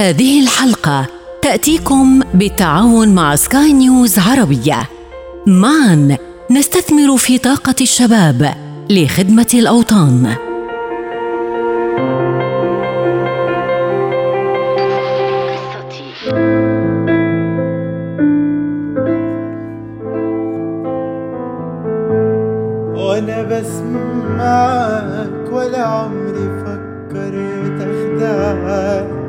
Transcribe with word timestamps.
هذه 0.00 0.42
الحلقة 0.42 1.06
تأتيكم 1.42 2.20
بالتعاون 2.34 3.14
مع 3.14 3.36
سكاي 3.36 3.72
نيوز 3.72 4.18
عربية. 4.18 4.88
معا 5.46 6.16
نستثمر 6.50 7.16
في 7.16 7.38
طاقة 7.38 7.74
الشباب 7.80 8.54
لخدمة 8.90 9.46
الأوطان. 9.54 10.34
وأنا 22.96 23.42
بسمعك 23.42 24.72
ولا 25.52 25.82
عمري 25.86 26.48
فكرت 26.60 27.80
أخدعك 27.80 29.19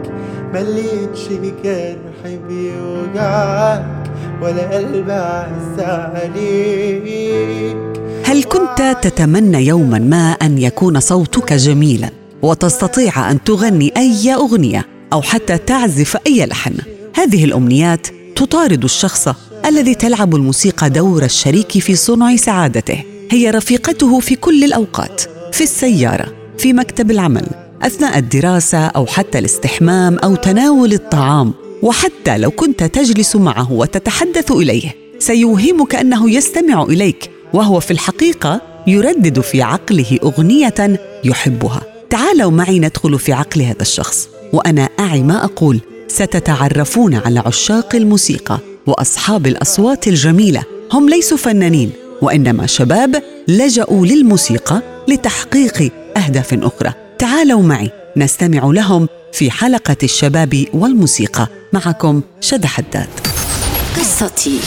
مليتش 0.54 1.28
جرح 1.64 2.38
بيوجعك 2.48 3.86
ولا 4.42 4.76
قلب 4.76 5.10
عز 5.10 5.80
عليك. 5.80 7.78
هل 8.26 8.44
كنت 8.44 8.98
تتمنى 9.02 9.68
يوما 9.68 10.00
ما 10.00 10.32
أن 10.32 10.58
يكون 10.58 11.00
صوتك 11.00 11.54
جميلا 11.54 12.10
وتستطيع 12.42 13.32
أن 13.32 13.44
تغني 13.44 13.94
أي 13.98 14.34
أغنية 14.34 14.86
أو 15.14 15.22
حتى 15.22 15.58
تعزف 15.58 16.18
أي 16.28 16.46
لحن؟ 16.46 16.74
هذه 17.16 17.46
الأمنيات 17.46 18.08
تطارد 18.36 18.84
الشخص 18.84 19.28
الذي 19.66 19.96
تلعب 19.96 20.36
الموسيقى 20.36 20.90
دور 20.90 21.24
الشريك 21.24 21.72
في 21.72 21.96
صنع 21.96 22.36
سعادته. 22.36 23.04
هي 23.32 23.50
رفيقته 23.50 24.20
في 24.20 24.36
كل 24.36 24.64
الأوقات 24.64 25.22
في 25.52 25.64
السيارة 25.64 26.34
في 26.58 26.74
مكتب 26.74 27.12
العمل 27.12 27.61
أثناء 27.84 28.18
الدراسة 28.18 28.78
أو 28.78 29.06
حتى 29.06 29.40
الاستحمام 29.40 30.18
أو 30.18 30.36
تناول 30.36 30.94
الطعام 30.94 31.54
وحتى 31.82 32.38
لو 32.38 32.52
كنت 32.52 32.84
تجلس 32.84 33.36
معه 33.36 33.72
وتتحدث 33.72 34.52
إليه 34.52 34.96
سيوهمك 35.20 35.96
أنه 35.96 36.32
يستمع 36.32 36.84
إليك 36.84 37.32
وهو 37.54 37.80
في 37.80 37.92
الحقيقة 37.92 38.62
يردد 38.88 39.40
في 39.40 39.62
عقله 39.62 40.20
أغنية 40.24 41.00
يحبها. 41.24 41.82
تعالوا 42.10 42.52
معي 42.52 42.80
ندخل 42.80 43.20
في 43.20 43.34
عقل 43.34 43.62
هذا 43.62 43.82
الشخص 43.82 44.30
وأنا 44.54 44.90
أعي 45.00 45.22
ما 45.22 45.44
أقول. 45.46 45.80
ستتعرفون 46.08 47.16
على 47.16 47.40
عشاق 47.40 47.96
الموسيقى 47.96 48.60
وأصحاب 48.88 49.48
الأصوات 49.48 50.08
الجميلة. 50.08 50.64
هم 50.92 51.10
ليسوا 51.10 51.38
فنانين 51.38 51.92
وإنما 52.22 52.66
شباب 52.66 53.24
لجأوا 53.48 54.06
للموسيقى 54.06 54.82
لتحقيق 55.08 55.92
أهداف 56.18 56.54
أخرى. 56.54 57.01
تعالوا 57.22 57.62
معي. 57.62 57.90
نستمع 58.18 58.66
لهم 58.66 59.08
في 59.34 59.52
حلقة 59.52 59.96
الشباب 60.04 60.66
والموسيقى. 60.74 61.48
معكم 61.74 62.22
شد 62.40 62.66
حداد. 62.66 63.08
قصتي. 63.96 64.60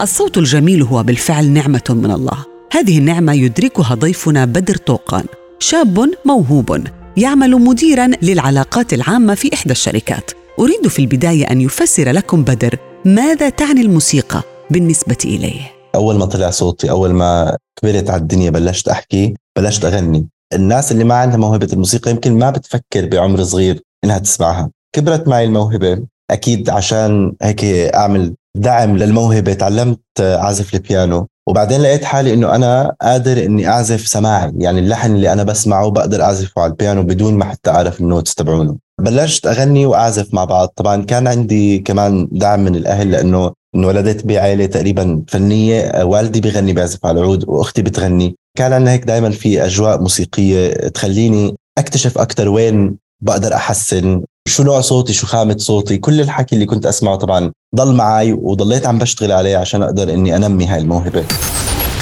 الصوت 0.00 0.38
الجميل 0.38 0.82
هو 0.82 1.02
بالفعل 1.02 1.50
نعمة 1.50 1.82
من 1.90 2.10
الله. 2.10 2.44
هذه 2.72 2.98
النعمة 2.98 3.32
يدركها 3.32 3.94
ضيفنا 3.94 4.44
بدر 4.44 4.76
طوقان. 4.76 5.24
شاب 5.58 6.10
موهوب. 6.24 6.86
يعمل 7.16 7.50
مديرا 7.50 8.10
للعلاقات 8.22 8.92
العامة 8.92 9.34
في 9.34 9.54
إحدى 9.54 9.72
الشركات. 9.72 10.30
أريد 10.58 10.88
في 10.88 10.98
البداية 10.98 11.44
أن 11.50 11.60
يفسر 11.60 12.12
لكم 12.12 12.44
بدر 12.44 12.78
ماذا 13.04 13.48
تعني 13.48 13.80
الموسيقى 13.80 14.42
بالنسبة 14.70 15.18
إليه. 15.24 15.72
أول 15.94 16.18
ما 16.18 16.26
طلع 16.26 16.50
صوتي 16.50 16.90
أول 16.90 17.12
ما 17.12 17.56
كبرت 17.76 18.10
على 18.10 18.20
الدنيا 18.20 18.50
بلشت 18.50 18.88
أحكي 18.88 19.34
بلشت 19.56 19.84
أغني. 19.84 20.28
الناس 20.52 20.92
اللي 20.92 21.04
ما 21.04 21.14
عندها 21.14 21.36
موهبة 21.36 21.68
الموسيقى 21.72 22.10
يمكن 22.10 22.38
ما 22.38 22.50
بتفكر 22.50 23.06
بعمر 23.06 23.44
صغير 23.44 23.80
إنها 24.04 24.18
تسمعها. 24.18 24.70
كبرت 24.96 25.28
معي 25.28 25.44
الموهبة 25.44 26.02
أكيد 26.30 26.70
عشان 26.70 27.32
هيك 27.42 27.64
أعمل 27.94 28.34
دعم 28.56 28.96
للموهبة. 28.96 29.52
تعلمت 29.52 30.00
أعزف 30.20 30.74
البيانو 30.74 31.26
وبعدين 31.48 31.80
لقيت 31.80 32.04
حالي 32.04 32.34
إنه 32.34 32.54
أنا 32.54 32.94
قادر 33.02 33.44
إني 33.44 33.68
أعزف 33.68 34.08
سماعي. 34.08 34.52
يعني 34.58 34.78
اللحن 34.78 35.14
اللي 35.14 35.32
أنا 35.32 35.42
بسمعه 35.42 35.90
بقدر 35.90 36.22
أعزفه 36.22 36.62
على 36.62 36.70
البيانو 36.70 37.02
بدون 37.02 37.34
ما 37.34 37.44
حتى 37.44 37.70
أعرف 37.70 38.00
النوتس 38.00 38.34
تبعونه. 38.34 38.76
بلشت 39.00 39.46
أغني 39.46 39.86
وأعزف 39.86 40.34
مع 40.34 40.44
بعض. 40.44 40.68
طبعا 40.76 41.02
كان 41.02 41.26
عندي 41.26 41.78
كمان 41.78 42.28
دعم 42.32 42.60
من 42.60 42.76
الأهل 42.76 43.10
لأنه 43.10 43.52
انولدت 43.74 44.26
بعائلة 44.26 44.66
تقريبا 44.66 45.22
فنية. 45.28 46.04
والدي 46.04 46.40
بيغني 46.40 46.72
بيعزف 46.72 47.06
على 47.06 47.20
العود 47.20 47.48
وأختي 47.48 47.82
بتغني. 47.82 48.36
كان 48.56 48.72
عندنا 48.72 48.92
هيك 48.92 49.04
دائما 49.04 49.30
في 49.30 49.64
أجواء 49.64 50.00
موسيقية 50.00 50.88
تخليني 50.88 51.56
أكتشف 51.78 52.18
أكثر 52.18 52.48
وين 52.48 52.96
بقدر 53.20 53.54
أحسن 53.54 54.22
شو 54.48 54.62
نوع 54.62 54.80
صوتي 54.80 55.12
شو 55.12 55.26
خامة 55.26 55.56
صوتي 55.58 55.98
كل 55.98 56.20
الحكي 56.20 56.54
اللي 56.54 56.66
كنت 56.66 56.86
أسمعه 56.86 57.16
طبعا 57.16 57.52
ضل 57.76 57.94
معي 57.94 58.32
وضليت 58.32 58.86
عم 58.86 58.98
بشتغل 58.98 59.32
عليه 59.32 59.56
عشان 59.56 59.82
أقدر 59.82 60.14
أني 60.14 60.36
أنمي 60.36 60.66
هاي 60.66 60.80
الموهبة. 60.80 61.24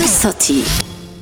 قصتي. 0.01 0.63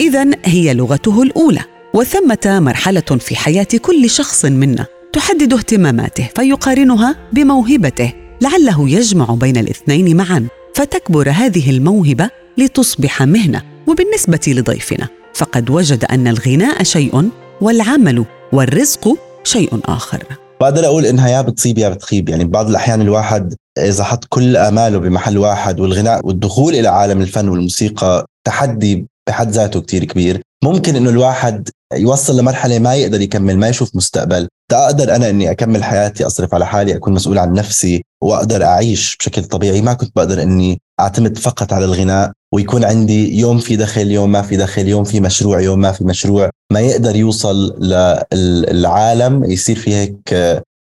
اذا 0.00 0.30
هي 0.44 0.74
لغته 0.74 1.22
الأولى 1.22 1.60
وثمة 1.94 2.60
مرحلة 2.60 3.00
في 3.00 3.36
حياة 3.36 3.66
كل 3.82 4.10
شخص 4.10 4.44
منا. 4.44 4.86
تحدد 5.12 5.52
اهتماماته 5.52 6.28
فيقارنها 6.36 7.16
بموهبته. 7.32 8.12
لعله 8.42 8.90
يجمع 8.90 9.34
بين 9.34 9.56
الاثنين 9.56 10.16
معا 10.16 10.48
فتكبر 10.74 11.30
هذه 11.30 11.70
الموهبة 11.70 12.30
لتصبح 12.58 13.22
مهنة 13.22 13.62
وبالنسبة 13.86 14.40
لضيفنا. 14.46 15.21
فقد 15.34 15.70
وجد 15.70 16.04
أن 16.04 16.28
الغناء 16.28 16.82
شيء 16.82 17.30
والعمل 17.60 18.24
والرزق 18.52 19.16
شيء 19.44 19.80
آخر. 19.84 20.22
بقدر 20.60 20.84
أقول 20.86 21.06
إنها 21.06 21.28
يا 21.28 21.40
بتصيب 21.42 21.78
يا 21.78 21.88
بتخيب 21.88 22.28
يعني 22.28 22.44
بعض 22.44 22.68
الأحيان 22.68 23.00
الواحد 23.00 23.54
إذا 23.78 24.04
حط 24.04 24.24
كل 24.28 24.56
آماله 24.56 24.98
بمحل 24.98 25.38
واحد 25.38 25.80
والغناء 25.80 26.26
والدخول 26.26 26.74
إلى 26.74 26.88
عالم 26.88 27.20
الفن 27.22 27.48
والموسيقى 27.48 28.26
تحدي 28.46 29.06
بحد 29.28 29.50
ذاته 29.50 29.80
كتير 29.80 30.04
كبير 30.04 30.42
ممكن 30.62 30.96
إنه 30.96 31.10
الواحد 31.10 31.68
يوصل 31.94 32.38
لمرحلة 32.38 32.78
ما 32.78 32.94
يقدر 32.94 33.20
يكمل 33.20 33.58
ما 33.58 33.68
يشوف 33.68 33.96
مستقبل. 33.96 34.48
أقدر 34.72 35.16
أنا 35.16 35.30
إني 35.30 35.50
أكمل 35.50 35.84
حياتي 35.84 36.26
أصرف 36.26 36.54
على 36.54 36.66
حالي 36.66 36.96
أكون 36.96 37.12
مسؤول 37.12 37.38
عن 37.38 37.52
نفسي 37.52 38.04
وأقدر 38.22 38.64
أعيش 38.64 39.16
بشكل 39.16 39.44
طبيعي. 39.44 39.80
ما 39.80 39.94
كنت 39.94 40.10
بقدر 40.16 40.42
إني 40.42 40.80
أعتمد 41.00 41.38
فقط 41.38 41.72
على 41.72 41.84
الغناء 41.84 42.32
ويكون 42.54 42.84
عندي 42.84 43.38
يوم 43.38 43.58
في 43.58 43.76
دخل 43.76 44.10
يوم 44.10 44.32
ما 44.32 44.42
في 44.42 44.56
دخل 44.56 44.88
يوم 44.88 45.04
في 45.04 45.20
مشروع 45.20 45.60
يوم 45.60 45.78
ما 45.78 45.92
في 45.92 46.04
مشروع. 46.04 46.50
ما 46.72 46.80
يقدر 46.80 47.16
يوصل 47.16 47.86
للعالم 48.32 49.44
يصير 49.44 49.76
في 49.76 49.94
هيك 49.94 50.34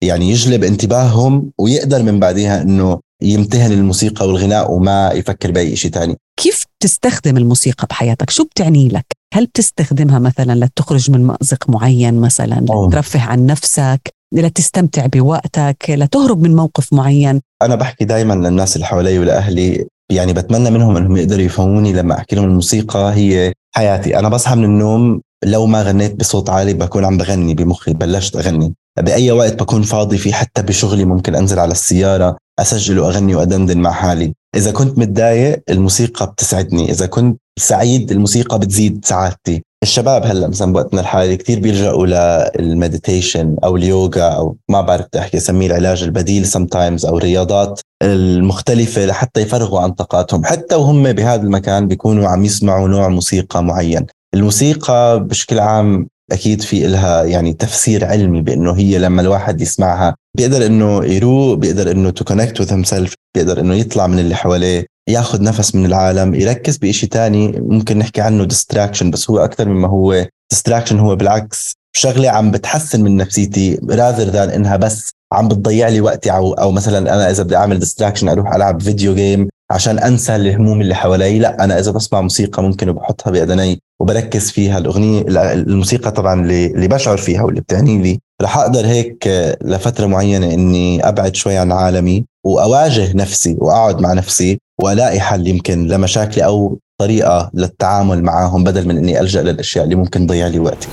يعني 0.02 0.30
يجلب 0.30 0.64
انتباههم 0.64 1.50
ويقدر 1.58 2.02
من 2.02 2.20
بعدها 2.20 2.62
إنه 2.62 3.00
يمتهن 3.22 3.72
الموسيقى 3.72 4.26
والغناء 4.28 4.72
وما 4.72 5.12
يفكر 5.12 5.50
بأي 5.50 5.76
شيء 5.76 5.91
ثاني 5.91 6.16
كيف 6.36 6.64
تستخدم 6.80 7.36
الموسيقى 7.36 7.86
بحياتك؟ 7.91 8.30
شو 8.30 8.44
بتعني 8.44 8.88
لك؟ 8.88 9.19
هل 9.34 9.46
بتستخدمها 9.46 10.18
مثلا 10.18 10.64
لتخرج 10.64 11.10
من 11.10 11.24
مأزق 11.24 11.70
معين 11.70 12.20
مثلا. 12.20 12.64
لترفه 12.88 13.20
عن 13.20 13.46
نفسك 13.46 14.14
لتستمتع 14.34 15.06
بوقتك 15.06 15.84
لتهرب 15.88 16.42
من 16.42 16.56
موقف 16.56 16.92
معين؟ 16.92 17.41
أنا 17.62 17.74
بحكي 17.74 18.04
دائما 18.04 18.34
للناس 18.34 18.76
اللي 18.76 18.86
حوالي 18.86 19.18
ولأهلي 19.18 19.86
يعني 20.12 20.32
بتمنى 20.32 20.70
منهم 20.70 20.96
إنهم 20.96 21.16
يقدروا 21.16 21.42
يفهموني 21.42 21.92
لما 21.92 22.14
أحكي 22.14 22.36
لهم 22.36 22.44
الموسيقى 22.44 23.14
هي 23.14 23.52
حياتي. 23.74 24.18
أنا 24.18 24.28
بصحى 24.28 24.54
من 24.54 24.64
النوم 24.64 25.20
لو 25.44 25.66
ما 25.66 25.82
غنيت 25.82 26.14
بصوت 26.20 26.50
عالي 26.50 26.74
بكون 26.74 27.04
عم 27.04 27.18
بغني 27.18 27.54
بمخي 27.54 27.92
بلشت 27.92 28.36
أغني. 28.36 28.74
بأي 28.98 29.30
وقت 29.32 29.62
بكون 29.62 29.82
فاضي 29.82 30.18
فيه 30.18 30.32
حتى 30.32 30.62
بشغلي 30.62 31.04
ممكن 31.04 31.34
أنزل 31.34 31.58
على 31.58 31.72
السيارة 31.72 32.36
أسجل 32.58 32.98
وأغني 32.98 33.34
وأدندن 33.34 33.78
مع 33.78 33.92
حالي. 33.92 34.32
إذا 34.56 34.70
كنت 34.70 34.98
متضايق 34.98 35.62
الموسيقى 35.70 36.26
بتسعدني 36.26 36.91
إذا 36.91 37.06
كنت 37.06 37.41
سعيد 37.60 38.10
الموسيقى 38.10 38.59
بتزيد 38.59 39.04
سعادتي. 39.04 39.62
الشباب 39.82 40.26
هلا 40.26 40.48
مثلا 40.48 40.72
بوقتنا 40.72 41.00
الحالي 41.00 41.37
كثير 41.37 41.60
بيلجأوا 41.60 42.06
لل 42.59 42.75
meditation 42.75 43.56
أو 43.65 43.77
اليوغا 43.77 44.22
أو 44.22 44.57
ما 44.71 44.80
بعرف 44.80 45.07
أحكي 45.18 45.36
أسميه 45.36 45.66
العلاج 45.66 46.03
البديل 46.03 46.47
sometimes 46.47 47.07
أو 47.07 47.18
الرياضات 47.18 47.80
المختلفة 48.03 49.07
لحتى 49.07 49.41
يفرغوا 49.41 49.80
عن 49.80 49.91
طاقاتهم. 49.91 50.45
حتى 50.45 50.74
وهم 50.74 51.12
بهذا 51.12 51.42
المكان 51.42 51.89
بيكونوا 51.89 52.28
عم 52.28 52.45
يسمعوا 52.45 52.89
نوع 52.89 53.09
موسيقى 53.09 53.65
معين. 53.65 54.06
الموسيقى 54.34 55.24
بشكل 55.24 55.59
عام 55.59 56.09
أكيد 56.33 56.63
في 56.63 56.86
لها 56.86 57.24
يعني 57.24 57.53
تفسير 57.53 58.04
علمي 58.04 58.42
بأنه 58.42 58.72
هي 58.72 58.98
لما 58.98 59.22
الواحد 59.22 59.60
يسمعها 59.60 60.16
بيقدر 60.36 60.66
إنه 60.66 61.04
يروق 61.04 61.54
بيقدر 61.54 61.91
إنه 61.91 62.10
to 62.10 62.24
connect 62.24 62.60
with 62.60 62.82
self 62.82 63.15
بيقدر 63.34 63.60
إنه 63.60 63.74
يطلع 63.74 64.06
من 64.06 64.18
اللي 64.18 64.34
حواليه. 64.34 64.86
ياخذ 65.10 65.42
نفس 65.42 65.74
من 65.74 65.86
العالم 65.86 66.34
يركز 66.34 66.77
بشيء 66.77 67.09
تاني 67.09 67.60
ممكن 67.60 67.98
نحكي 67.98 68.21
عنه 68.21 68.45
distraction 68.44 69.10
بس 69.10 69.30
هو 69.30 69.39
أكثر 69.39 69.68
مما 69.68 69.89
هو 69.89 70.27
distraction 70.50 70.98
هو 70.98 71.16
بالعكس 71.16 71.72
شغلة 71.97 72.30
عم 72.30 72.51
بتحسن 72.51 73.03
من 73.03 73.16
نفسيتي 73.16 73.80
rather 73.91 74.24
than 74.24 74.50
إنها 74.51 74.77
بس 74.77 75.10
عم 75.33 75.48
بتضيع 75.48 75.89
لي 75.89 76.01
وقتي 76.01 76.30
أو 76.33 76.53
أو 76.53 76.71
مثلا 76.71 77.15
أنا 77.15 77.30
إذا 77.30 77.42
بدي 77.42 77.57
أعمل 77.57 77.78
distraction 77.78 78.28
أروح 78.28 78.54
ألعب 78.54 78.83
video 78.82 79.15
game 79.15 79.48
عشان 79.71 79.98
أنسى 79.98 80.36
الهموم 80.36 80.80
اللي 80.80 80.95
حوالي 80.95 81.39
لا 81.39 81.65
أنا 81.65 81.78
إذا 81.78 81.91
بسمع 81.91 82.21
موسيقى 82.21 82.63
ممكن 82.63 82.92
بحطها 82.92 83.30
بأذني 83.30 83.80
وبركز 84.01 84.51
فيها. 84.51 84.78
الأغنية 84.78 85.24
الموسيقى 85.53 86.10
طبعا 86.10 86.41
اللي 86.41 86.89
بشعر 86.89 87.16
فيها 87.16 87.42
واللي 87.42 87.60
بتعني 87.60 88.03
لي 88.03 88.21
رح 88.42 88.59
أقدر 88.59 88.87
هيك 88.87 89.28
لفترة 89.63 90.07
معينة 90.07 90.54
إني 90.54 91.09
أبعد 91.09 91.37
شوي 91.37 91.57
عن 91.57 91.72
عالمي 91.72 92.25
وأواجه 92.45 93.16
نفسي 93.16 93.57
وأقعد 93.59 94.01
مع 94.01 94.13
نفسي 94.13 94.59
وألاقي 94.83 95.21
حل 95.21 95.47
يمكن 95.47 95.87
لمشاكلي 95.87 96.45
أو 96.45 96.78
طريقة 97.01 97.51
للتعامل 97.54 98.22
معهم 98.22 98.65
بدل 98.65 98.89
من 98.89 98.97
إني 98.97 99.21
ألجأ 99.21 99.42
للأشياء 99.42 99.84
اللي 99.84 99.95
ممكن 99.95 100.27
تضيع 100.27 100.47
لي 100.47 100.59
وقتي. 100.59 100.89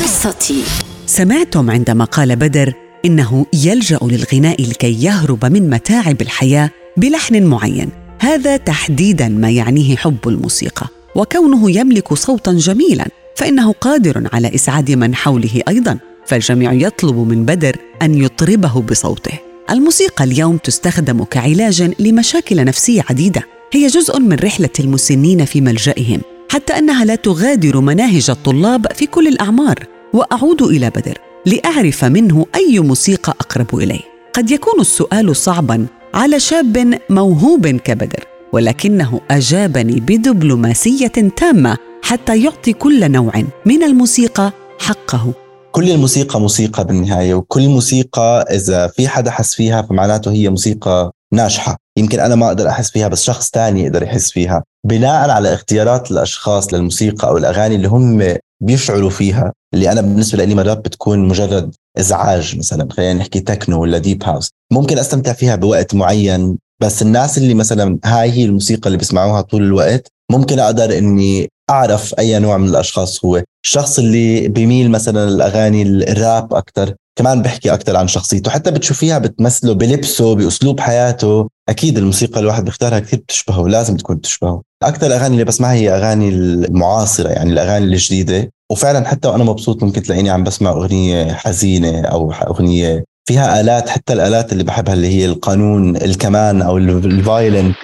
قصتي. 0.00 0.62
سمعتم 1.06 1.70
عندما 1.70 2.04
قال 2.04 2.36
بدر 2.36 2.74
إنه 3.04 3.46
يلجأ 3.52 3.98
للغناء 4.02 4.62
لكي 4.62 5.04
يهرب 5.04 5.44
من 5.44 5.70
متاعب 5.70 6.22
الحياة 6.22 6.70
بلحن 6.96 7.42
معين. 7.42 7.90
هذا 8.20 8.56
تحديدا 8.56 9.28
ما 9.28 9.50
يعنيه 9.50 9.96
حب 9.96 10.28
الموسيقى 10.28 10.86
وكونه 11.16 11.70
يملك 11.70 12.14
صوتا 12.14 12.52
جميلا 12.52 13.06
فإنه 13.36 13.72
قادر 13.72 14.28
على 14.32 14.54
إسعاد 14.54 14.90
من 14.90 15.14
حوله 15.14 15.60
أيضا. 15.68 15.98
فالجميع 16.26 16.72
يطلب 16.72 17.16
من 17.16 17.44
بدر 17.44 17.76
أن 18.02 18.14
يطربه 18.14 18.82
بصوته. 18.82 19.38
الموسيقى 19.70 20.24
اليوم 20.24 20.56
تستخدم 20.56 21.24
كعلاج 21.24 21.92
لمشاكل 21.98 22.64
نفسية 22.64 23.04
عديدة. 23.10 23.42
هي 23.72 23.86
جزء 23.86 24.18
من 24.18 24.36
رحلة 24.36 24.70
المسنين 24.80 25.44
في 25.44 25.60
ملجئهم 25.60 26.20
حتى 26.48 26.72
أنها 26.72 27.04
لا 27.04 27.14
تغادر 27.14 27.80
مناهج 27.80 28.30
الطلاب 28.30 28.92
في 28.92 29.06
كل 29.06 29.28
الأعمار. 29.28 29.86
وأعود 30.12 30.62
إلى 30.62 30.90
بدر 30.90 31.18
لأعرف 31.46 32.04
منه 32.04 32.46
أي 32.54 32.78
موسيقى 32.78 33.34
أقرب 33.40 33.76
إليه. 33.76 34.00
قد 34.32 34.50
يكون 34.50 34.80
السؤال 34.80 35.36
صعبا 35.36 35.86
على 36.14 36.40
شاب 36.40 36.98
موهوب 37.10 37.66
كبدر 37.66 38.24
ولكنه 38.52 39.20
أجابني 39.30 40.00
بدبلوماسية 40.00 41.30
تامة 41.36 41.76
حتى 42.02 42.42
يعطي 42.42 42.72
كل 42.72 43.10
نوع 43.10 43.44
من 43.66 43.82
الموسيقى 43.82 44.52
حقه. 44.78 45.32
كل 45.72 45.90
الموسيقى 45.90 46.40
موسيقى 46.40 46.84
بالنهاية 46.84 47.34
وكل 47.34 47.68
موسيقى 47.68 48.46
إذا 48.50 48.86
في 48.86 49.08
حدا 49.08 49.30
حس 49.30 49.54
فيها 49.54 49.82
فمعناته 49.82 50.32
هي 50.32 50.48
موسيقى 50.48 51.12
ناجحة. 51.32 51.76
يمكن 51.98 52.20
أنا 52.20 52.34
ما 52.34 52.46
أقدر 52.46 52.68
أحس 52.68 52.90
فيها 52.90 53.08
بس 53.08 53.22
شخص 53.22 53.50
تاني 53.50 53.84
يقدر 53.84 54.02
يحس 54.02 54.30
فيها. 54.30 54.64
بناء 54.86 55.30
على 55.30 55.54
اختيارات 55.54 56.10
الأشخاص 56.10 56.74
للموسيقى 56.74 57.28
أو 57.28 57.36
الأغاني 57.36 57.74
اللي 57.74 57.88
هم 57.88 58.36
بيشعروا 58.62 59.10
فيها 59.10 59.52
اللي 59.74 59.92
أنا 59.92 60.00
بالنسبة 60.00 60.44
لي 60.44 60.54
مرات 60.54 60.78
بتكون 60.78 61.28
مجرد 61.28 61.74
إزعاج 61.98 62.58
مثلا 62.58 62.88
خلينا 62.92 63.14
نحكي 63.14 63.40
تكنو 63.40 63.82
ولا 63.82 63.98
deep 63.98 64.24
house 64.24 64.50
ممكن 64.72 64.98
أستمتع 64.98 65.32
فيها 65.32 65.56
بوقت 65.56 65.94
معين 65.94 66.58
بس 66.80 67.02
الناس 67.02 67.38
اللي 67.38 67.54
مثلا 67.54 67.98
هاي 68.04 68.30
هي 68.30 68.44
الموسيقى 68.44 68.86
اللي 68.86 68.98
بيسمعوها 68.98 69.40
طول 69.40 69.62
الوقت 69.62 70.12
ممكن 70.32 70.58
أقدر 70.58 70.98
إني 70.98 71.48
أعرف 71.70 72.14
أي 72.18 72.38
نوع 72.38 72.56
من 72.56 72.68
الأشخاص 72.68 73.24
هو. 73.24 73.42
الشخص 73.64 73.98
اللي 73.98 74.48
بيميل 74.48 74.90
مثلا 74.90 75.28
الاغاني 75.28 75.82
الراب 75.82 76.54
أكثر 76.54 76.94
كمان 77.18 77.42
بحكي 77.42 77.72
أكثر 77.72 77.96
عن 77.96 78.08
شخصيته. 78.08 78.50
حتى 78.50 78.70
بتشوفيها 78.70 79.18
بتمثله 79.18 79.72
بلبسه 79.72 80.34
بأسلوب 80.34 80.80
حياته. 80.80 81.48
أكيد 81.68 81.98
الموسيقى 81.98 82.40
الواحد 82.40 82.64
بيختارها 82.64 82.98
كثير 82.98 83.18
بتشبهه 83.18 83.68
لازم 83.68 83.96
تكون 83.96 84.16
بتشبهه. 84.16 84.62
أكثر 84.82 85.06
الاغاني 85.06 85.32
اللي 85.32 85.44
بسمعها 85.44 85.72
هي 85.72 85.90
أغاني 85.90 86.28
المعاصرة 86.28 87.28
يعني 87.28 87.52
الأغاني 87.52 87.84
الجديدة. 87.84 88.50
وفعلا 88.72 89.08
حتى 89.08 89.28
وأنا 89.28 89.44
مبسوط 89.44 89.82
ممكن 89.82 90.02
تلاقيني 90.02 90.30
عم 90.30 90.44
بسمع 90.44 90.70
أغنية 90.70 91.32
حزينة 91.32 92.00
أو 92.00 92.32
أغنية 92.32 93.04
فيها 93.28 93.60
آلات 93.60 93.88
حتى 93.88 94.12
الآلات 94.12 94.52
اللي 94.52 94.64
بحبها 94.64 94.94
اللي 94.94 95.08
هي 95.08 95.26
القانون 95.26 95.96
الكمان 95.96 96.62
أو 96.62 96.78
ال 96.78 96.92
violin 96.92 97.74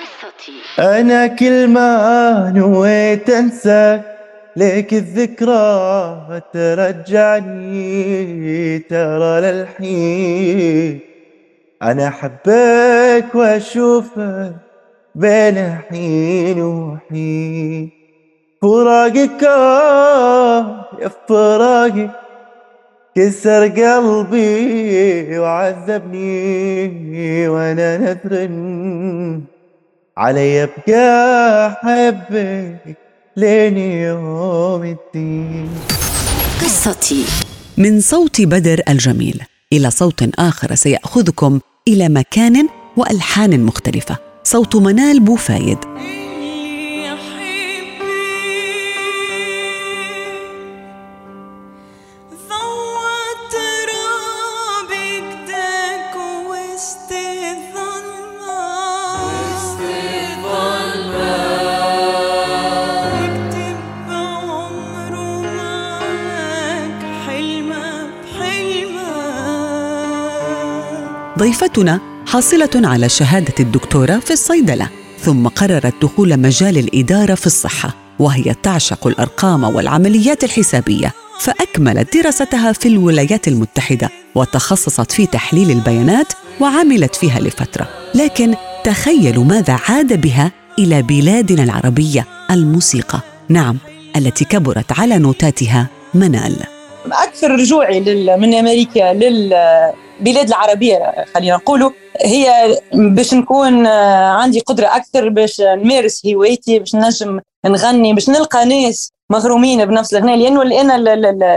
أنا 0.79 1.27
كل 1.27 1.69
ما 1.69 2.53
نويت 2.57 3.31
أنسى 3.31 4.01
ليك 4.57 4.95
الذكرى 4.95 6.43
ترجعني 6.53 7.99
ترى 8.79 9.41
للحين. 9.41 11.01
أنا 11.83 12.11
حبك 12.11 13.35
وأشوفك 13.35 14.53
بين 15.15 15.77
حين 15.91 16.63
وحين. 16.63 17.91
فراقك 18.63 19.45
آه 19.45 20.85
يا 21.01 21.11
فراقك 21.29 22.11
كسر 23.17 23.69
قلبي 23.69 25.39
وعذبني 25.39 27.49
وأنا 27.49 27.97
نذر 27.97 28.49
علي 30.19 30.63
ابقى 30.63 31.69
أحبك 31.69 32.97
لين 33.37 33.79
يوم 33.79 34.83
الدين. 34.83 35.69
قصتي. 36.61 37.25
من 37.79 38.01
صوت 38.01 38.41
بدر 38.41 38.81
الجميل 38.89 39.41
إلى 39.73 39.91
صوت 39.91 40.29
آخر 40.39 40.75
سيأخذكم 40.75 41.61
إلى 41.89 42.09
مكان 42.09 42.69
وألحان 42.97 43.61
مختلفة. 43.61 44.17
صوت 44.45 44.77
منال 44.77 45.21
بوفايد. 45.21 45.79
ضيفتنا 71.39 72.01
حاصلة 72.27 72.71
على 72.75 73.09
شهادة 73.09 73.55
الدكتوراه 73.61 74.19
في 74.19 74.31
الصيدلة 74.31 74.89
ثم 75.19 75.49
قررت 75.49 75.95
دخول 76.03 76.37
مجال 76.37 76.79
الإدارة 76.79 77.35
في 77.35 77.47
الصحة 77.47 77.95
وهي 78.19 78.55
تعشق 78.63 79.07
الأرقام 79.07 79.65
والعمليات 79.65 80.45
الحسابية 80.45 81.13
فأكملت 81.41 82.17
دراستها 82.17 82.73
في 82.73 82.89
الولايات 82.89 83.49
المتحدة 83.49 84.11
وتخصصت 84.35 85.13
في 85.13 85.27
تحليل 85.27 85.71
البيانات 85.71 86.33
وعملت 86.61 87.15
فيها 87.15 87.41
لفترة. 87.41 87.89
لكن 88.15 88.55
تخيلوا 88.85 89.45
ماذا 89.45 89.79
عاد 89.89 90.21
بها 90.21 90.53
إلى 90.79 91.03
بلادنا 91.03 91.63
العربية 91.63 92.27
الموسيقى 92.51 93.21
نعم 93.49 93.79
التي 94.17 94.45
كبرت 94.45 94.99
على 94.99 95.19
نوتاتها 95.19 95.87
منال. 96.15 96.57
أكثر 97.13 97.51
رجوعي 97.51 98.01
من 98.37 98.55
أمريكا 98.55 99.13
للبلاد 100.21 100.49
العربية 100.49 101.25
خلينا 101.35 101.57
نقولوا. 101.57 101.91
هي 102.23 102.77
باش 102.93 103.35
نكون 103.35 103.87
عندي 103.87 104.61
قدرة 104.61 104.87
أكثر 104.87 105.29
باش 105.29 105.61
نمارس 105.61 106.27
هوايتي 106.27 106.79
باش 106.79 106.95
نجم 106.95 107.41
نغني 107.67 108.15
باش 108.15 108.31
نلقى 108.31 108.65
ناس 108.65 109.11
مغرومين 109.31 109.85
بنفس 109.85 110.15
الغناء 110.15 110.37
لأنه 110.37 110.81
أنا 110.81 110.97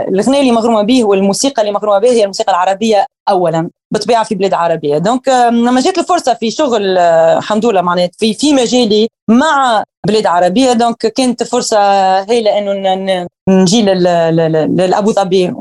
الغناء 0.08 0.40
اللي 0.40 0.52
مغرومة 0.52 0.82
به 0.82 1.04
والموسيقى 1.04 1.62
اللي 1.62 1.72
مغرومة 1.72 1.98
به 1.98 2.08
هي 2.08 2.22
الموسيقى 2.22 2.52
العربية 2.52 3.06
اولا 3.28 3.70
بطبيعة 3.92 4.24
في 4.24 4.34
بلاد 4.34 4.54
عربية. 4.54 4.98
donc 4.98 5.28
لما 5.28 5.80
جات 5.80 5.98
الفرصة 5.98 6.34
في 6.34 6.50
شغل 6.50 6.98
الحمد 6.98 7.66
لله 7.66 7.80
معناتها 7.80 8.16
في 8.18 8.34
في 8.34 8.52
مجالي 8.54 9.08
مع 9.28 9.84
بلاد 10.06 10.26
عربية 10.26 10.72
donc 10.72 10.96
كانت 10.96 11.42
فرصة 11.42 11.78
هايلة 12.20 12.58
إنه 12.58 13.26
نجي 13.48 13.82
لأبو 14.86 15.12
ظبي 15.12 15.52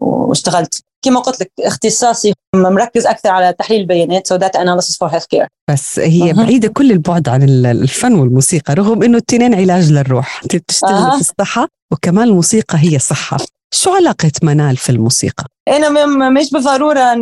واشتغلت. 0.00 0.82
كما 1.02 1.20
قلت 1.20 1.40
لك 1.40 1.50
اختصاصي 1.60 2.32
مركز 2.56 3.06
أكثر 3.06 3.28
على 3.28 3.52
تحليل 3.52 3.80
البيانات 3.80 4.26
so 4.26 4.36
data 4.36 4.62
analysis 4.62 4.98
for 4.98 5.08
healthcare 5.08 5.46
بس 5.70 5.98
هي 5.98 6.32
بعيدة 6.32 6.68
كل 6.68 6.92
البعد 6.92 7.28
عن 7.28 7.42
الفن 7.42 8.14
والموسيقى 8.14 8.74
رغم 8.74 9.02
إنه 9.02 9.18
التنين 9.18 9.54
علاج 9.54 9.92
للروح. 9.92 10.40
أنت 10.42 10.56
بتشتغلي 10.56 11.06
أه. 11.06 11.14
في 11.14 11.20
الصحة 11.20 11.68
وكمان 11.92 12.28
الموسيقى 12.28 12.78
هي 12.78 12.98
صحة. 12.98 13.38
شو 13.74 13.94
علاقة 13.94 14.30
منال 14.42 14.76
في 14.76 14.90
الموسيقى؟ 14.90 15.44
أنا 15.68 16.06
مش 16.30 16.50
بالضرورة 16.50 17.14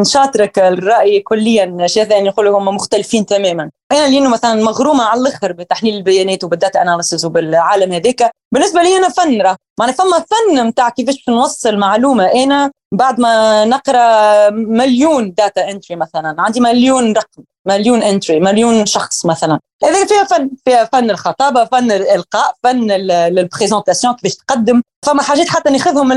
نشاطرك 0.00 0.58
الرأي 0.58 1.20
كليا 1.20 1.86
شيء 1.86 2.04
ثاني 2.04 2.28
نقول 2.28 2.48
هم 2.48 2.68
مختلفين 2.68 3.26
تماما. 3.26 3.70
أنا 3.92 4.08
لأنه 4.08 4.28
مثلا 4.28 4.54
مغرومة 4.54 5.04
على 5.04 5.20
الآخر 5.20 5.52
بتحليل 5.52 5.94
البيانات 5.94 6.44
وبال 6.44 6.60
data 6.60 6.82
analysis 6.82 7.24
وبالعالم 7.24 7.92
هذاك 7.92 8.30
بالنسبة 8.54 8.82
لي 8.82 8.96
أنا 8.96 9.08
فن 9.08 9.42
راه. 9.42 9.56
معنى 9.80 9.92
فما 9.92 10.18
فن 10.18 10.66
نتاع 10.66 10.88
كيفاش 10.88 11.24
نوصل 11.28 11.76
معلومة. 11.76 12.26
أنا 12.26 12.70
بعد 12.92 13.20
ما 13.20 13.64
نقرأ 13.64 14.50
مليون 14.50 15.34
data 15.34 15.70
entry 15.70 15.96
مثلا 15.96 16.36
عندي 16.38 16.60
مليون 16.60 17.12
رقم. 17.12 17.42
مليون 17.68 18.02
entry 18.02 18.40
مليون 18.40 18.86
شخص 18.86 19.26
مثلا. 19.26 19.58
هذا 19.84 20.04
فيها 20.06 20.24
فن 20.24 20.50
فيها 20.64 20.88
فن 20.92 21.10
الخطابه 21.10 21.64
فن 21.64 21.92
الإلقاء 21.92 22.54
فن 22.64 22.90
ال 23.38 23.44
présentation 23.44 24.14
كيفاش 24.14 24.36
تقدم. 24.36 24.82
فما 25.06 25.22
حاجات 25.22 25.48
حتى 25.48 25.70
ناخذهم 25.70 26.08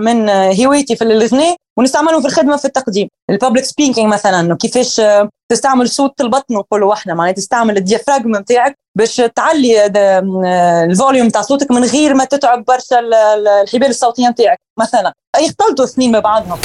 من 0.00 0.28
هوايتي 0.28 0.96
في 0.96 1.04
الغناء 1.04 1.56
ونستعملهم 1.78 2.20
في 2.20 2.26
الخدمة 2.26 2.56
في 2.56 2.64
التقديم. 2.64 3.08
ال 3.30 3.35
public 3.35 3.64
speaking 3.64 4.12
مثلا 4.12 4.56
كيفاش 4.56 5.02
تستعمل 5.52 5.88
صوت 5.88 6.20
البطن 6.20 6.54
نقولوا 6.54 6.92
إحنا 6.92 7.14
معناها 7.14 7.34
تستعمل 7.34 7.76
ال 7.76 7.82
diaphragme 7.82 8.36
نتاعك 8.36 8.74
باش 8.98 9.16
تعلي 9.16 9.86
ال 10.90 10.95
volume 10.95 11.28
تاع 11.28 11.42
صوتك 11.42 11.70
من 11.70 11.84
غير 11.84 12.14
ما 12.14 12.24
تتعب 12.24 12.64
برشا 12.64 13.00
الحبال 13.62 13.88
الصوتية 13.88 14.28
نتاعك 14.28 14.58
مثلا. 14.78 15.12
يختلطوا 15.40 15.84
اثنين 15.84 16.12
ببعضهم. 16.12 16.58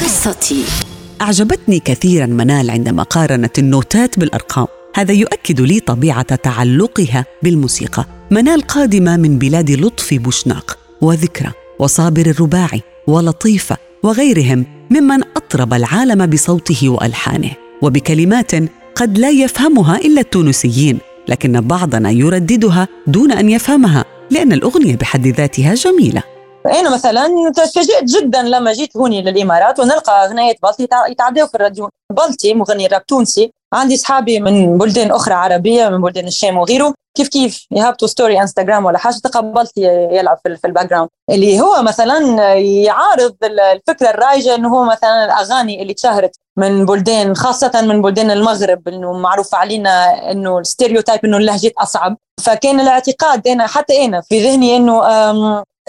قصتي. 0.00 0.91
أعجبتني 1.22 1.78
كثيرا 1.78 2.26
منال 2.26 2.70
عندما 2.70 3.02
قارنت 3.02 3.58
النوتات 3.58 4.18
بالأرقام. 4.18 4.66
هذا 4.94 5.12
يؤكد 5.12 5.60
لي 5.60 5.80
طبيعة 5.80 6.34
تعلقها 6.34 7.24
بالموسيقى. 7.42 8.06
منال 8.30 8.60
قادمة 8.60 9.16
من 9.16 9.38
بلاد 9.38 9.70
لطفي 9.70 10.18
بوشناق 10.18 10.78
وذكرى 11.00 11.52
وصابر 11.78 12.26
الرباعي 12.26 12.80
ولطيفة 13.06 13.76
وغيرهم 14.02 14.66
ممن 14.90 15.22
أطرب 15.36 15.74
العالم 15.74 16.26
بصوته 16.26 16.88
وألحانه. 16.88 17.50
وبكلمات 17.82 18.52
قد 18.94 19.18
لا 19.18 19.30
يفهمها 19.30 19.96
إلا 19.96 20.20
التونسيين 20.20 20.98
لكن 21.28 21.60
بعضنا 21.60 22.10
يرددها 22.10 22.88
دون 23.06 23.32
أن 23.32 23.48
يفهمها 23.48 24.04
لأن 24.30 24.52
الأغنية 24.52 24.96
بحد 24.96 25.26
ذاتها 25.26 25.74
جميلة. 25.74 26.31
أنا 26.66 26.94
مثلا 26.94 27.52
تفاجئت 27.56 28.04
جدا 28.04 28.42
لما 28.42 28.72
جيت 28.72 28.96
هوني 28.96 29.22
للإمارات 29.22 29.80
ونلقى 29.80 30.26
اغنيه 30.26 30.54
بلطي 30.62 30.88
يتعداو 31.08 31.46
في 31.46 31.54
الراديو 31.54 31.88
بلطي 32.12 32.54
مغني 32.54 32.86
راب 32.86 33.06
تونسي. 33.06 33.52
عندي 33.74 33.94
اصحابي 33.94 34.40
من 34.40 34.78
بلدان 34.78 35.10
أخرى 35.10 35.34
عربية 35.34 35.88
من 35.88 36.02
بلدان 36.02 36.26
الشام 36.26 36.58
وغيره. 36.58 36.94
كيف 37.16 37.28
كيف 37.28 37.66
يهبطوا 37.70 38.08
story 38.08 38.40
انستغرام 38.40 38.84
ولا 38.84 38.98
حاجة؟ 38.98 39.14
تلقى 39.14 39.43
بلطي 39.43 39.72
يلعب 40.12 40.38
في, 40.44 40.56
في 40.56 40.66
ال 40.66 40.90
background 40.90 41.08
اللي 41.30 41.60
هو 41.60 41.82
مثلا 41.82 42.18
يعارض 42.58 43.36
الفكرة 43.44 44.10
الرايجه 44.10 44.54
إنه 44.54 44.68
هو 44.68 44.84
مثلا 44.84 45.24
الأغاني 45.24 45.82
اللي 45.82 45.94
تشهرت 45.94 46.36
من 46.56 46.86
بلدان 46.86 47.34
خاصة 47.34 47.80
من 47.82 48.02
بلدان 48.02 48.30
المغرب 48.30 48.88
إنه 48.88 49.12
معروف 49.12 49.54
علينا 49.54 49.90
إنه 50.30 50.58
ال 50.58 50.64
stereotype 50.64 51.24
إنه 51.24 51.36
اللهجات 51.36 51.72
أصعب. 51.78 52.16
فكان 52.40 52.80
الاعتقاد 52.80 53.48
أنا 53.48 53.66
حتى 53.66 54.04
أنا 54.04 54.20
في 54.20 54.40
ذهني 54.40 54.76
إنه 54.76 55.02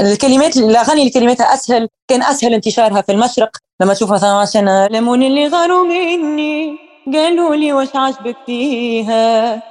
الكلمات 0.01 0.57
الأغاني 0.57 1.01
اللي 1.01 1.11
كلماتها 1.11 1.53
أسهل 1.53 1.89
كان 2.07 2.23
أسهل 2.23 2.53
انتشارها 2.53 3.01
في 3.01 3.11
المشرق. 3.11 3.57
لما 3.81 3.93
تشوف 3.93 4.11
مثلا 4.11 4.29
عشان 4.29 4.87
لمون 4.91 5.23
اللي 5.23 5.47
غاروا 5.47 5.83
مني 5.83 6.77
قالوا 7.13 7.55
لي 7.55 7.73
واش 7.73 7.95
عجبك 7.95 8.35
فيها؟ 8.45 9.63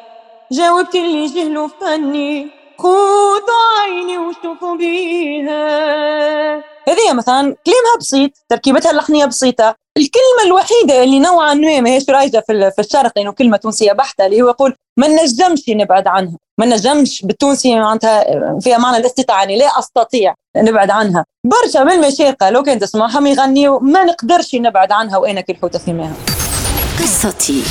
جاوبت 0.52 0.94
اللي 0.94 1.26
جهلوا 1.26 1.68
فني 1.80 2.46
خذوا 2.78 3.80
عيني 3.80 4.18
وشوفوا 4.18 4.76
بيها. 4.76 6.56
هذه 6.88 7.12
مثلا 7.14 7.56
كلامها 7.66 7.96
بسيط 8.00 8.30
تركيبتها 8.48 8.90
اللحنية 8.90 9.24
بسيطة. 9.24 9.81
الكلمة 9.98 10.46
الوحيدة 10.46 11.04
اللي 11.04 11.18
نوعا 11.18 11.54
ما 11.54 11.80
ماهيش 11.80 12.10
رايجه 12.10 12.44
في 12.48 12.78
الشرق 12.78 13.12
لأنه 13.16 13.32
كلمة 13.32 13.56
تونسية 13.56 13.92
بحتة 13.92 14.26
اللي 14.26 14.42
هو 14.42 14.48
يقول 14.48 14.74
ما 14.96 15.08
نجمش 15.08 15.68
نبعد 15.68 16.06
عنها. 16.06 16.36
ما 16.58 16.66
نجمش 16.66 17.22
بالتونسي 17.22 17.80
معناتها 17.80 18.24
فيها 18.60 18.78
معنى 18.78 18.96
الاستطاعة 18.96 19.38
يعني 19.38 19.58
لا 19.58 19.78
أستطيع 19.78 20.34
نبعد 20.56 20.90
عنها. 20.90 21.24
برشا 21.44 21.78
من 21.78 21.92
المشايخ 21.92 22.34
لو 22.42 22.62
كان 22.62 22.78
تسمعهم 22.78 23.26
يغنيوا 23.26 23.80
ما 23.80 24.04
نقدرش 24.04 24.54
نبعد 24.54 24.92
عنها 24.92 25.16
وأنا 25.16 25.40
كالحوت 25.40 25.76
في 25.76 25.92
ماها. 25.92 26.14
قصتي. 26.98 27.62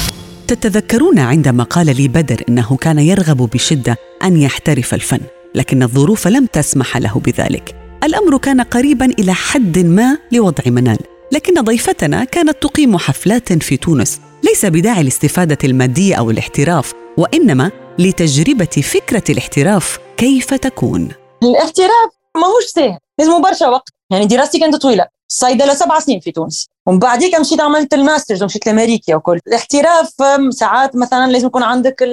تتذكرون 0.47 1.19
عندما 1.19 1.63
قال 1.63 1.85
لي 1.85 2.07
بدر 2.07 2.43
إنه 2.49 2.77
كان 2.77 2.99
يرغب 2.99 3.49
بشدة 3.49 3.97
أن 4.23 4.37
يحترف 4.37 4.93
الفن 4.93 5.21
لكن 5.55 5.83
الظروف 5.83 6.27
لم 6.27 6.45
تسمح 6.45 6.97
له 6.97 7.21
بذلك. 7.25 7.75
الأمر 8.03 8.37
كان 8.37 8.61
قريبا 8.61 9.05
إلى 9.05 9.33
حد 9.33 9.79
ما 9.79 10.17
لوضع 10.31 10.63
منال. 10.65 10.99
لكن 11.31 11.61
ضيفتنا 11.61 12.23
كانت 12.23 12.63
تقيم 12.63 12.97
حفلات 12.97 13.53
في 13.53 13.77
تونس 13.77 14.19
ليس 14.43 14.65
بداعي 14.65 15.01
الاستفادة 15.01 15.57
المادية 15.63 16.15
أو 16.15 16.31
الاحتراف 16.31 16.93
وإنما 17.17 17.71
لتجربة 17.99 18.65
فكرة 18.65 19.23
الاحتراف 19.29 19.99
كيف 20.17 20.53
تكون. 20.53 21.09
الاحتراف 21.43 22.11
ماهوش 22.35 22.65
سهل 22.65 22.97
لازم 23.19 23.41
برشا 23.41 23.67
وقت. 23.67 23.89
يعني 24.09 24.25
دراستي 24.25 24.59
كانت 24.59 24.75
طويلة 24.75 25.07
صيدله 25.27 25.73
سبع 25.73 25.99
سنين 25.99 26.19
في 26.19 26.31
تونس. 26.31 26.67
ومن 26.87 26.99
بعديك 26.99 27.39
مشيت 27.39 27.61
عملت 27.61 27.93
ال 27.93 28.00
masters 28.00 28.43
ومشيت 28.43 28.67
لأمريكا 28.67 29.15
وكل. 29.15 29.39
الاحتراف 29.47 30.09
ساعات 30.49 30.95
مثلا 30.95 31.31
لازم 31.31 31.47
يكون 31.47 31.63
عندك 31.63 32.03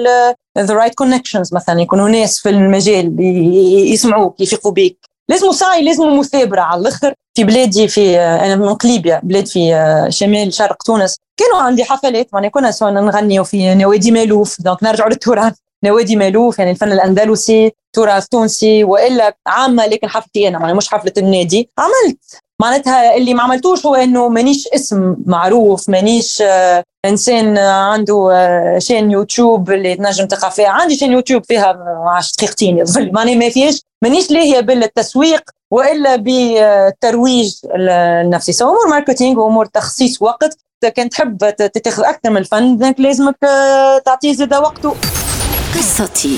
the 0.59 0.73
right 0.73 0.95
connections 0.95 1.53
مثلا 1.53 1.81
يكونوا 1.81 2.09
ناس 2.09 2.39
في 2.39 2.49
المجال 2.49 3.15
يسمعوك 3.93 4.41
يثقوا 4.41 4.71
بيك. 4.71 5.09
لازم 5.29 5.51
سعي 5.51 5.81
لازم 5.81 6.19
مثابرة 6.19 6.61
على 6.61 6.81
الأخر. 6.81 7.13
في 7.33 7.43
بلادي 7.43 7.87
في 7.87 8.19
أنا 8.19 8.55
من 8.55 8.73
قليبيا 8.73 9.19
بلاد 9.23 9.47
في 9.47 10.07
شمال 10.09 10.53
شرق 10.53 10.83
تونس. 10.83 11.17
كانوا 11.37 11.61
عندي 11.61 11.83
حفلات 11.83 12.33
معناها 12.33 12.49
كنا 12.49 12.71
سواء 12.71 12.91
نغنيوا 12.91 13.43
في 13.43 13.75
نوادي 13.75 14.11
مألوف. 14.11 14.61
donc 14.61 14.83
نرجعوا 14.83 15.09
للتراث. 15.09 15.53
نوادي 15.83 16.15
مألوف 16.15 16.59
يعني 16.59 16.71
الفن 16.71 16.91
الأندلسي 16.91 17.71
تراث 17.93 18.27
تونسي 18.27 18.83
وإلا 18.83 19.37
عامة 19.47 19.85
لكن 19.85 20.09
حفلتي 20.09 20.47
أنا 20.47 20.59
يعني 20.59 20.73
مش 20.73 20.89
حفلة 20.89 21.13
النادي. 21.17 21.69
عملت. 21.77 22.19
معناتها 22.61 23.15
اللي 23.17 23.33
ما 23.33 23.43
عملتوش 23.43 23.85
هو 23.85 23.95
إنه 23.95 24.29
مانيش 24.29 24.67
اسم 24.67 25.15
معروف 25.25 25.89
مانيش 25.89 26.41
آه 26.41 26.83
إنسان 27.05 27.57
عنده 27.57 28.29
آه 28.33 28.79
شين 28.79 29.11
يوتيوب 29.11 29.71
اللي 29.71 29.95
تنجم 29.95 30.25
تلقى 30.25 30.51
فيها. 30.51 30.67
عندي 30.69 30.95
شين 30.95 31.11
يوتيوب 31.11 31.43
فيها 31.45 31.77
10 32.07 32.31
دقيقتين 32.37 32.77
يظل 32.77 33.11
ماني 33.13 33.35
ما 33.35 33.49
فيش 33.49 33.81
مانيش 34.03 34.31
لاهيه 34.31 34.59
بالتسويق 34.59 35.41
وإلا 35.71 36.15
بالترويج 36.15 37.53
النفسي. 37.75 38.51
سو 38.51 38.65
أمور 38.69 38.87
ماركتينج 38.89 39.37
وأمور 39.37 39.65
تخصيص 39.65 40.21
وقت. 40.21 40.57
كان 40.95 41.09
تحب 41.09 41.37
تاخذ 41.83 42.03
أكثر 42.03 42.29
من 42.29 42.37
الفن 42.37 42.93
لازمك 42.97 43.35
آه، 43.43 43.97
تعطيه 43.97 44.33
زاد 44.33 44.53
وقته. 44.53 44.95
قصتي. 45.75 46.37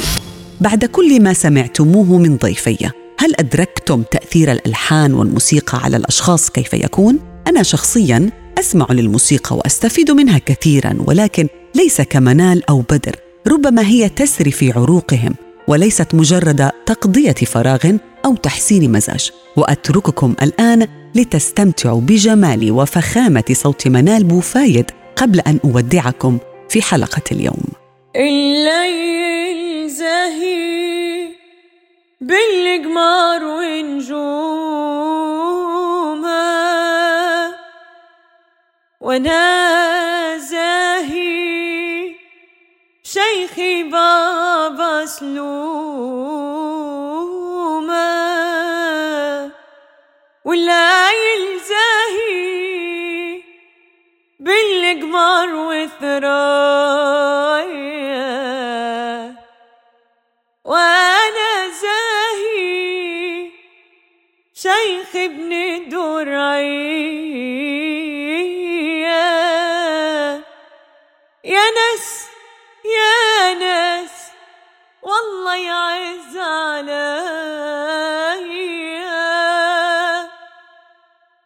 بعد 0.62 0.86
كل 0.86 1.24
ما 1.24 1.34
سمعتموه 1.34 2.18
من 2.18 2.38
ضيفي. 2.38 2.90
هل 3.22 3.36
أدركتم 3.40 4.04
تأثير 4.04 4.52
الألحان 4.52 5.14
والموسيقى 5.14 5.78
على 5.84 5.98
الأشخاص 5.98 6.50
كيف 6.50 6.74
يكون؟ 6.74 7.20
أنا 7.48 7.64
شخصيا 7.64 8.30
أسمع 8.60 8.88
للموسيقى 8.90 9.56
وأستفيد 9.56 10.12
منها 10.12 10.38
كثيرا 10.38 10.98
ولكن 11.08 11.48
ليس 11.76 12.02
كمنال 12.02 12.70
أو 12.70 12.82
بدر 12.82 13.16
ربما 13.48 13.88
هي 13.88 14.10
تسري 14.10 14.52
في 14.52 14.72
عروقهم 14.72 15.36
وليست 15.68 16.16
مجرد 16.16 16.72
تقضية 16.86 17.34
فراغ 17.34 17.92
أو 18.26 18.36
تحسين 18.36 18.92
مزاج. 18.92 19.32
وأترككم 19.58 20.36
الآن 20.42 20.88
لتستمتعوا 21.16 22.02
بجمال 22.02 22.72
وفخامة 22.72 23.44
صوت 23.52 23.88
منال 23.88 24.24
بوفايد 24.24 24.92
قبل 25.16 25.40
أن 25.40 25.60
أودعكم 25.66 26.38
في 26.70 26.82
حلقة 26.82 27.24
اليوم. 27.32 27.64
الليل 28.16 29.90
زهي 29.90 30.51
بالقمر 32.22 33.44
ونجومها 33.44 34.22
وأنا 39.02 40.38
زاهي 40.38 42.16
شيخي 43.04 43.84
بابا 43.84 45.06
سلومه 45.06 45.62
والليل 50.46 51.60
زاهي 51.70 53.42
بالقمر 54.40 55.56
وثرايا 55.56 56.71
يعز 76.22 76.38
عليا 76.38 77.82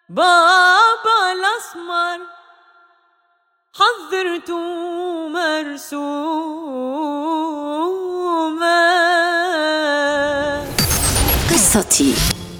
بابا 0.09 1.19
الأسمر 1.33 2.19
حضرته 3.73 4.57
مرسومة. 5.27 6.15
قصتي. 11.49 12.13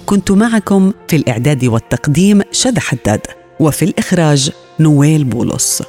كنت 0.06 0.30
معكم 0.30 0.92
في 1.08 1.16
الإعداد 1.16 1.64
والتقديم 1.64 2.42
شد 2.52 2.78
حداد 2.78 3.26
وفي 3.60 3.84
الإخراج 3.84 4.50
نويل 4.80 5.24
بولس. 5.24 5.82